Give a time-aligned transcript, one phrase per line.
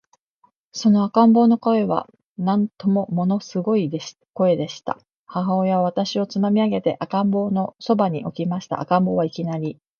[0.71, 2.09] その赤ん坊の泣声は、
[2.39, 3.91] なんとももの凄い
[4.33, 4.97] 声でした。
[5.27, 8.81] 母親は私をつまみ上げて、赤ん坊の傍に置きました。
[8.81, 9.77] 赤ん坊は、いきなり、